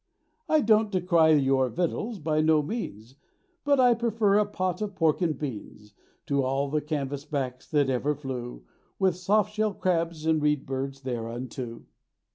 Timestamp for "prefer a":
3.93-4.47